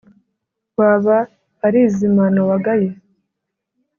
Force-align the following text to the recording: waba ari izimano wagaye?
waba 0.79 1.17
ari 1.65 1.79
izimano 1.87 2.41
wagaye? 2.49 2.89